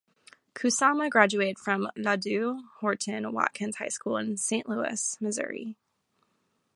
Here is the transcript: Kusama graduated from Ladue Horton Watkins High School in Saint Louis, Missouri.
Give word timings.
Kusama 0.55 1.11
graduated 1.11 1.59
from 1.59 1.87
Ladue 1.95 2.59
Horton 2.79 3.31
Watkins 3.33 3.75
High 3.75 3.89
School 3.89 4.17
in 4.17 4.35
Saint 4.35 4.67
Louis, 4.67 5.15
Missouri. 5.21 5.75